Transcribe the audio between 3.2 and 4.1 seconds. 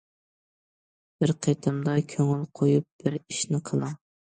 ئىشنى قىلىڭ.